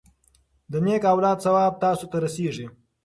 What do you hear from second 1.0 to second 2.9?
اولاد ثواب تاسو ته رسیږي.